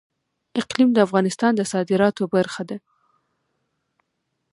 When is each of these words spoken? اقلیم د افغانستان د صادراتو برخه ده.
اقلیم 0.61 0.89
د 0.93 0.97
افغانستان 1.07 1.51
د 1.55 1.61
صادراتو 1.71 2.23
برخه 2.35 2.63
ده. 2.69 2.77